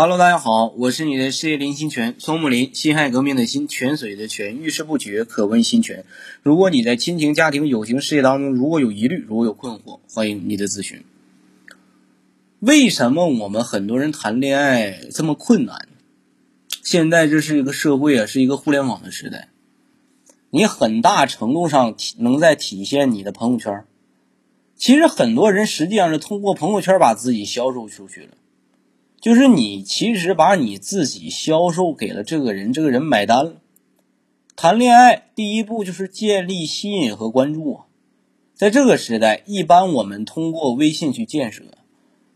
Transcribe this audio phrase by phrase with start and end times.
[0.00, 6.04] Hello，大家好，我是你的事业林心泉，松木林，辛亥革命的辛，泉水的泉，遇事不决，可问心泉。
[6.44, 11.02] 如果你在亲情、家庭、友情、事业当中如果有疑虑，如果有困惑，欢迎你的咨询。
[12.60, 15.88] 为什么我们很多人谈恋爱这么困难？
[16.84, 19.48] 现在这是一个社会啊，是一个互联网的时代，
[20.50, 23.84] 你很大程度上能在体现你的朋友圈。
[24.76, 28.28] 其实很多人实际上是通过朋友圈把自己销售出去了。
[29.20, 33.56] 就是你其实把你自己销售给了这个人，这个人买单了。
[34.54, 37.84] 谈恋爱第一步就是建立吸引和关注啊，
[38.54, 41.64] 在这个时代，一般我们通过微信去建设，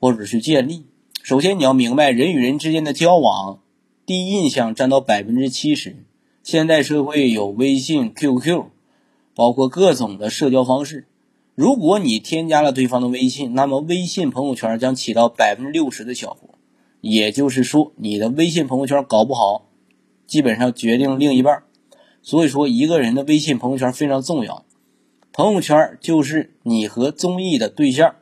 [0.00, 0.84] 或者是建立。
[1.22, 3.60] 首先你要明白，人与人之间的交往，
[4.04, 6.04] 第一印象占到百分之七十。
[6.42, 8.66] 现代社会有微信、QQ，
[9.34, 11.06] 包括各种的社交方式。
[11.54, 16.55] 如果你添加了对方的微信，那么微信朋友圈将起到百分之六十的效果。
[17.08, 19.68] 也就是说，你的微信朋友圈搞不好，
[20.26, 21.62] 基本上决定另一半。
[22.20, 24.64] 所以说，一个人的微信朋友圈非常重要。
[25.32, 28.16] 朋友圈就是你和中意的对象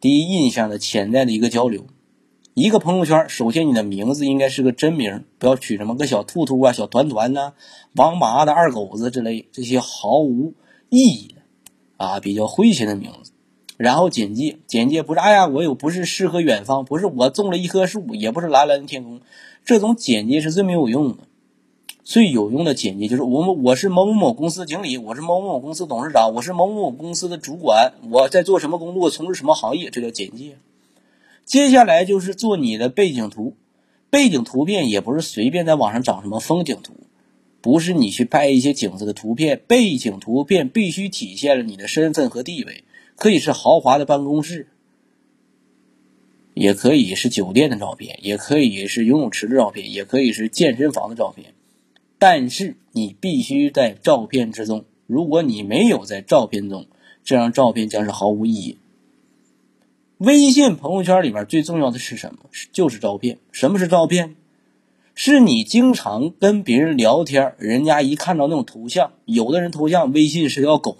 [0.00, 1.86] 第一印象的潜在的一个交流。
[2.54, 7.54] 一个朋友圈，首先你的名字应该是个真名，不要取什么个小兔兔啊、小团团呐、
[7.96, 10.54] 王麻的、二狗子之类这些毫无
[10.88, 11.42] 意义的
[11.96, 13.32] 啊、比较诙谐的名字。
[13.76, 19.20] 然后简介，简介不是，哎呀，我又不是诗和远方，不是我种了一棵树，也不是蓝蓝的天空，
[19.64, 21.24] 这种简介是最没有用的。
[22.04, 30.58] 最有用的简介就是我们，我是某某某公司经理，我是某某某公司董事长，我是某某某公司的主管，我在做什么工作，从事什么行业，这叫简介。
[31.46, 33.54] 接下来就是做你的背景图，
[34.10, 36.92] 背景图片也不是随便在网上找什么风景图，
[37.60, 42.84] 不是你去拍一些景色的图片，背景图片必须体现了你的身份和地位。
[43.16, 44.68] 可以是豪华的办公室，
[46.52, 51.54] 也可以是酒店的照片，也可以是游泳池的照片，也可以是健身房的照片。
[52.18, 56.86] 但是你必须在照片之中，如果你没有在照片中，
[57.22, 58.78] 这张照片将是毫无意义。
[60.18, 62.48] 微信朋友圈里面最重要的是什么？
[62.72, 63.38] 就是照片。
[63.52, 64.36] 什么是照片？
[65.14, 70.98] 是你经常跟别人聊天，人家一看到那种头像，有的人头像微信是条狗，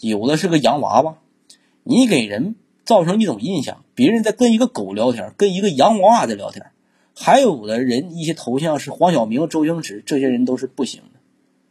[0.00, 1.18] 有的是个洋娃娃。
[1.82, 2.54] 你给人
[2.84, 6.66] 造成一种印象，别人在跟一个狗聊天，跟一个洋娃娃在聊天，
[7.14, 11.20] 还有的人一些头像是黄晓明、周星驰，这些人都是不行的。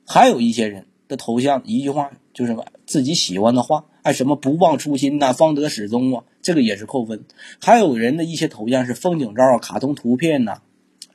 [0.06, 7.24] 还有一些人的头像一句话就是自己喜欢的话，哎，什么不忘初心呐，方得始终啊，这个也是扣分。
[7.62, 10.62] 还有人的一些头像是风景照、卡通图片呐，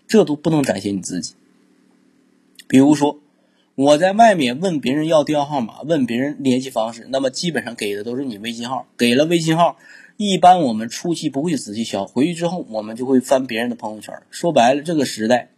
[0.07, 1.35] 这都不能展现你自己。
[2.69, 3.19] 比如说。
[3.77, 8.87] 我在外面问别人要电话号码，问别人联系方式，那么基本上给的都是你微信号。
[8.97, 9.79] 给了微信号，
[10.17, 14.15] 一般我们初期不会仔细瞧，回去之后我们就会翻别人的朋友圈。
[14.31, 15.51] 说白了，这个时代，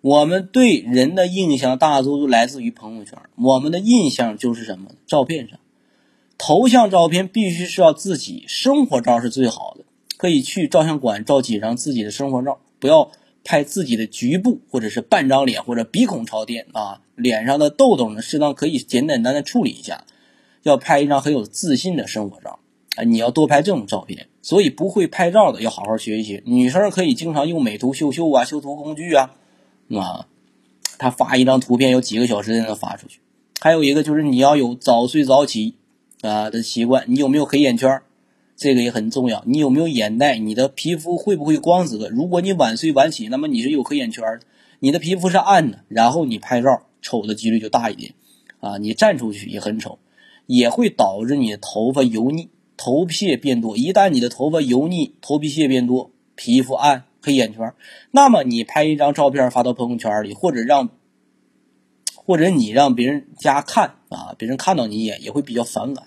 [0.00, 3.18] 我们对人的印象大多都来自于朋友圈。
[3.36, 4.92] 我们的印象就是什么？
[5.06, 5.58] 照片上，
[6.38, 9.84] 头像照片必须是要自己生活照是最好的，
[10.16, 13.10] 可以去照相馆照几张自己的生活照，不要。
[13.46, 20.04] 拍自己的局部，或者是半张脸，或者鼻孔朝天啊，脸上的痘痘呢，适当可以简简单单处理一下。
[20.64, 22.58] 要拍一张很有自信的生活照
[22.96, 24.26] 啊，你要多拍这种照片。
[24.42, 26.42] 所以不会拍照的要好好学一学。
[26.44, 29.34] 女生可以经常用美图秀秀啊，修图工具啊，
[29.90, 30.26] 啊，
[30.98, 33.20] 他发一张图片有几个小时才能发出去。
[33.60, 35.74] 还有一个就是你要有早睡早起
[36.22, 38.00] 啊的习惯，你有没有黑眼圈？
[38.56, 40.38] 这个也很重要，你有没有眼袋？
[40.38, 42.08] 你的皮肤会不会光泽？
[42.08, 44.40] 如果你晚睡晚起，那么你是有黑眼圈的，
[44.80, 48.14] 你的皮肤是暗的，然后你拍照丑的几率就大一点，
[48.60, 49.98] 啊，你站出去也很丑，
[50.46, 53.76] 也会导致你的头发油腻、头皮屑变多。
[53.76, 57.74] 一旦你的头发油腻、头皮屑变多、皮肤暗、黑眼圈，
[58.10, 60.88] 那么你拍一张照片发到朋友圈里，或者让，
[62.14, 66.06] 或者你让别人家看啊，别人看到你一眼也会比较反感。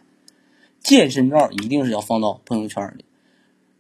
[0.81, 3.06] 健身照一定是要放到朋友圈里，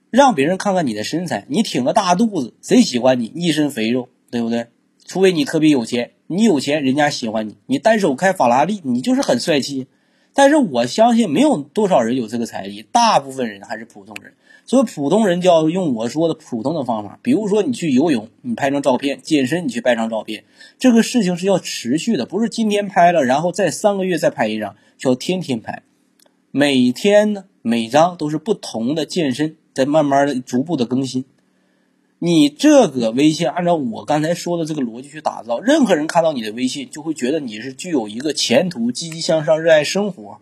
[0.09, 1.45] 让别人看看你的身材。
[1.47, 3.31] 你挺个大肚子，谁喜欢你？
[3.35, 4.67] 一身肥肉，对不对？
[5.05, 7.57] 除非你特别有钱，你有钱人家喜欢你。
[7.65, 9.87] 你单手开法拉利，你就是很帅气。
[10.33, 14.33] 但是我相信没有多少人有这个财力，大部分人还是普通人。
[14.65, 20.43] 所以普通人就要用我说的普通的方法，比如说你去游泳，你拍张照片；健身，你去拍张照片。
[20.77, 25.81] 这个事情是要持续的，不是今天拍了，然后再三个月再拍一张，需要天天拍。
[26.51, 31.25] 每天呢，每张都是不同的健身，在慢慢的、逐步的更新。
[32.17, 40.39] 你这个微信按照我刚才说的这个逻辑去打造，任何人看到你的微信就会觉得你是具有一个前途、积极向上、热爱生活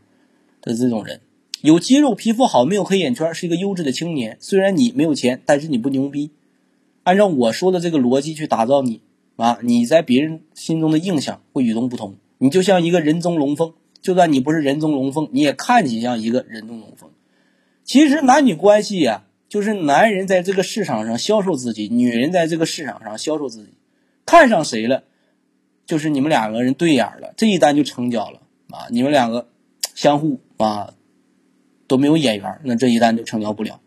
[0.61, 1.21] 的这种人。
[1.61, 4.37] 有肌肉、皮肤好、没有黑眼圈，是一个优质的青年。
[4.39, 6.31] 虽然你没有钱，但是你不牛逼
[7.03, 9.01] 按照我说的这个逻辑去打造你
[9.35, 12.15] 啊，你在别人心中的印象会与众不同。
[12.39, 17.09] 你就像一个人中龙凤，就算你不是人中龙凤，你也看起像一个人中龙凤。
[17.83, 23.73] 其实男女关系呀，就是男人在这个市场上销售自己，女人在这个市场上销售自己，
[24.25, 25.03] 看上谁了，
[25.85, 28.41] 就是你们两个人对眼了，这一单就成交了
[28.71, 28.87] 啊！
[28.89, 29.47] 你们两个
[29.95, 30.93] 相互啊
[31.87, 33.79] 都没有眼缘，那这一单就成交不了。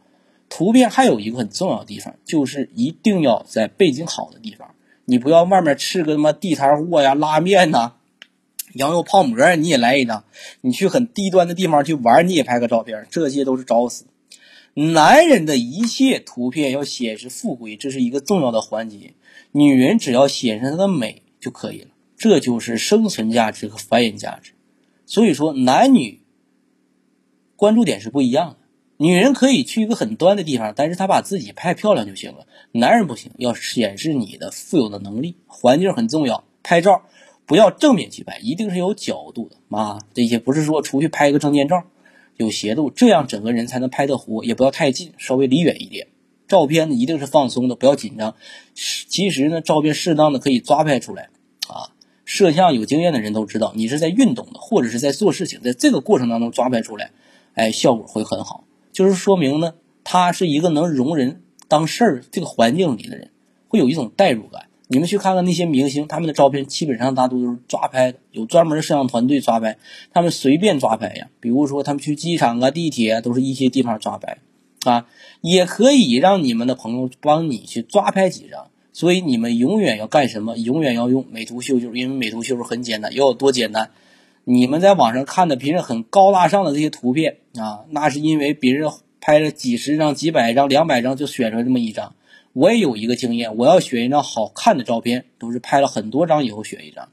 [0.49, 4.75] 图片还有一个很重要的地方，就是一定要在背景好的地方，
[5.05, 7.93] 你不要外面吃个他妈地摊货呀、拉面呐、
[8.75, 10.25] 羊肉泡馍，你也来一张。
[10.61, 14.07] 你去很低端的地方去玩，你也拍个照片，这些都是找死。
[14.75, 19.15] 男人的一切图片要显示富贵，这是一个重要的环节。
[19.53, 24.53] 女人只要显示她的美就可以了，这就是生存价值和繁衍价值。
[25.07, 26.21] 所以说，男女
[27.57, 28.57] 关注点是不一样的。
[28.97, 32.47] 女人可以去一个很端的地方，但是她把自己拍漂亮就行了。
[32.73, 35.35] 男人不行，要显示你的富有的能力。
[35.49, 37.03] 环境很重要，拍照
[37.51, 39.99] 不要正面去拍，一定是有角度的啊。
[40.15, 41.83] 这些不是说出去拍一个证件照，
[42.37, 44.45] 有斜度，这样整个人才能拍得活。
[44.45, 46.07] 也不要太近，稍微离远一点。
[46.47, 48.37] 照片呢一定是放松的，不要紧张。
[48.77, 51.31] 其实呢，照片适当的可以抓拍出来
[51.67, 51.91] 啊。
[52.25, 57.11] 摄像有经验的人都知道，你是在运动的，或者是在做事情，在这个过程当中抓拍出来，
[57.55, 58.63] 哎，效果会很好。
[58.93, 59.75] 就是说明呢，
[60.05, 63.33] 他是一个能容人当事儿这个环境里的人，
[63.67, 64.69] 会有一种代入感。
[64.93, 69.79] 你们去看看那些明星，他们的照片基本上大多都是抓拍的，有专门的摄像团队抓拍，
[70.13, 71.29] 他们随便抓拍呀。
[71.39, 74.39] 比如说他们去机场啊、地铁啊，都是一些地方抓拍
[74.83, 75.07] 啊，
[75.43, 78.67] 也可以让你们的朋友帮你去抓拍几张。
[78.93, 80.59] 所以你们永远要干什么？
[80.59, 83.91] 永远要用美图秀秀，因为美图秀秀很简单，要有多简单？
[84.43, 88.91] 你们在网上看的别人很高大上的这些图片啊，那是因为别人
[89.21, 92.13] 拍了几十张、几百张、两百张就选出来这么一张。
[92.53, 97.09] 我也有一个经验，我要选一张好看的照片，都是拍了很多张以后选一张。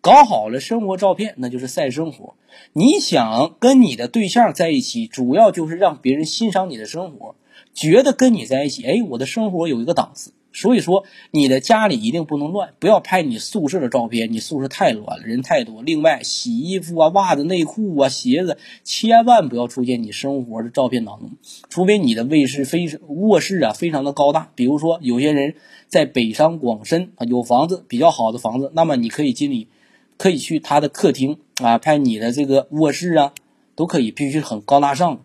[0.00, 2.36] 搞好了生活照片，那就是晒生活。
[2.72, 7.34] 你想跟你的对象在一起，主要就是让别人欣赏你的生活，
[7.74, 10.32] 觉得跟你在一起，哎，我的生活有一个档次。
[10.56, 15.82] 所以说，你的家里一定不能乱，不要拍你宿舍的照片，你宿舍太乱了，人太多。
[15.82, 21.32] 另外，洗衣服啊、袜子、内裤啊、鞋子，千万不要出现你生活的照片当中，
[21.68, 24.50] 除非你的卫室非卧室啊非常的高大。
[24.54, 25.56] 比如说，有些人
[25.88, 29.68] 在北上广深啊有房子比较好的房子，那么你可以经理
[30.16, 33.34] 可以去他的客厅啊拍你的这个卧室啊，
[33.74, 35.20] 都可以，必须很高大上，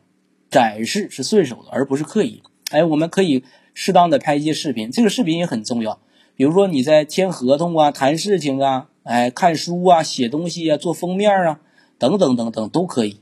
[0.49, 2.43] 展示是顺手的，而不是刻意。
[2.71, 3.45] 哎，我们可以。
[3.73, 5.99] 适当的拍一些视频，这个视频也很重要。
[6.35, 11.59] 比如说你在签合同啊、谈事情啊、哎看书啊、写东西啊、做封面啊
[11.97, 13.19] 等等等等都可以。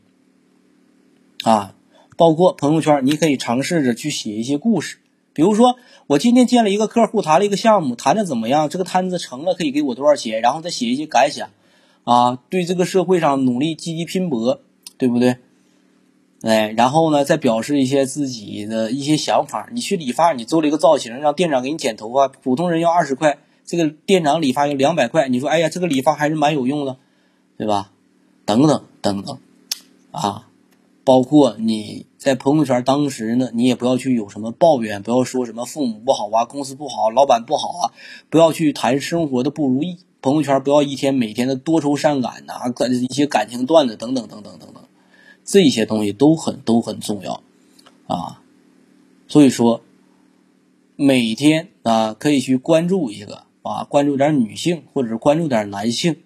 [1.44, 1.75] 啊，
[2.18, 4.98] 包括朋友圈，你可以尝试着去写一些故事。
[5.31, 8.68] 比如说我今天见了一个客户，谈了一个项目，谈的怎么样？
[8.68, 10.42] 这个摊子成了，可以给我多少钱？
[10.42, 11.50] 然后再写一些感想，
[12.04, 14.60] 啊，对这个社会上努力积极拼搏，
[14.98, 15.38] 对不对？
[16.41, 19.68] 哎，然后呢，再表示一些自己的一些想法。
[19.74, 25.27] 你去理发，你做了一个造型，让店长给你剪头发，普通人要二十块，这个店长理发要两百块。
[25.27, 26.95] 你说，哎呀，这个理发还是蛮有用的，
[27.57, 27.91] 对吧？
[28.45, 29.38] 等等等等，
[30.12, 30.47] 啊，
[31.03, 37.91] 包括你在朋友圈当时呢，你也不要去有什么抱怨，不要说什么父母不好啊，公司不好，老板不好啊，
[38.29, 39.98] 不要去谈生活的不如意。
[40.22, 42.53] 朋友圈不要一天每天的多愁善感呐，
[43.10, 44.68] 一些感情段子等等等等等。
[45.51, 47.41] 这些东西都很都很重要，
[48.06, 48.44] 啊，
[49.27, 49.82] 所以说
[50.96, 56.18] 每天啊可以去关注一个啊，关注点女性或者是关注点男性，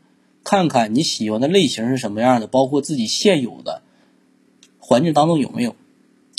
[0.44, 3.82] 看看你喜欢的类型是什么样的，包括自己现有的
[4.77, 5.74] 环境当中有没有。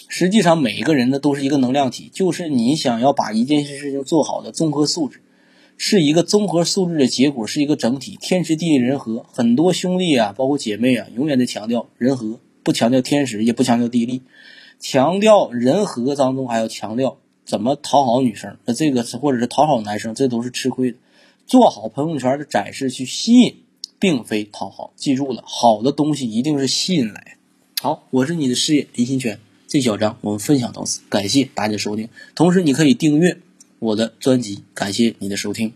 [0.07, 5.23] 实际上每一个人呢都是一个能量体，就是你想要把一件事情做好的综合素质，
[5.79, 9.25] 是一个综合素质的结果，是一个整体，天时地利人和。
[9.33, 12.39] 很多兄弟啊，包括姐妹啊，永远在强调人和。
[12.65, 14.23] 不强调天时，也不强调地利，
[14.81, 18.57] 强调人和当中还要强调怎么讨好女生。
[18.65, 20.97] 那这个是或者是讨好男生，这都是吃亏的。
[21.47, 23.57] 做好朋友圈的展示去吸引，
[23.99, 24.93] 并非讨好。
[24.97, 27.37] 记住了，好的东西一定是吸引来。
[27.83, 32.09] 好，我是你的事业林新全，这小章我们分享到此，感谢大家收听。
[32.35, 33.39] 同时，你可以订阅
[33.79, 35.75] 我的专辑，感谢你的收听。